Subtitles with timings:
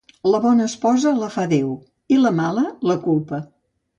[0.35, 1.69] La bona esposa la fa Déu,
[2.15, 3.43] i la mala, la culpa.